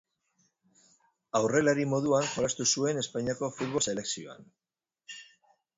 Aurrelari 1.39 1.85
moduan 1.91 2.27
jolastu 2.31 2.69
zuen 2.75 3.03
Espainiako 3.03 3.53
futbol 3.61 3.87
selekzioan. 3.91 4.53